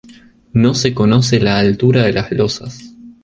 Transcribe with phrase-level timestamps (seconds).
[0.53, 2.91] No se conoce la altura de las losas.